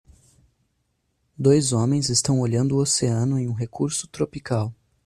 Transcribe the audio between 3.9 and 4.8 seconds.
tropical.